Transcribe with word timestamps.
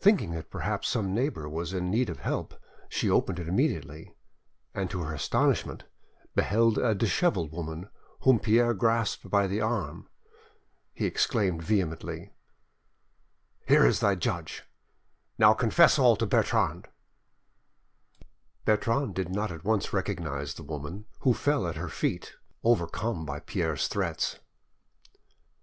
Thinking 0.00 0.30
that 0.30 0.48
perhaps 0.50 0.88
some 0.88 1.12
neighbour 1.12 1.46
was 1.46 1.74
in 1.74 1.90
need 1.90 2.08
of 2.08 2.20
help, 2.20 2.54
she 2.88 3.10
opened 3.10 3.38
it 3.38 3.46
immediately, 3.46 4.14
and 4.72 4.88
to 4.88 5.02
her 5.02 5.12
astonishment 5.14 5.84
beheld 6.34 6.78
a 6.78 6.94
dishevelled 6.94 7.52
woman 7.52 7.90
whom 8.20 8.38
Pierre 8.40 8.72
grasped 8.72 9.28
by 9.28 9.46
the 9.46 9.60
arm. 9.60 10.08
He 10.94 11.04
exclaimed 11.04 11.62
vehemently— 11.62 12.32
"Here 13.68 13.84
is 13.84 14.00
thy 14.00 14.14
judge! 14.14 14.64
Now, 15.36 15.52
confess 15.52 15.98
all 15.98 16.16
to 16.16 16.26
Bertrande!" 16.26 16.86
Bertrande 18.64 19.12
did 19.12 19.28
not 19.28 19.52
at 19.52 19.62
once 19.62 19.92
recognise 19.92 20.54
the 20.54 20.62
woman, 20.62 21.04
who 21.18 21.34
fell 21.34 21.66
at 21.66 21.76
her 21.76 21.90
feet, 21.90 22.32
overcome 22.64 23.26
by 23.26 23.40
Pierre's 23.40 23.88
threats. 23.88 24.38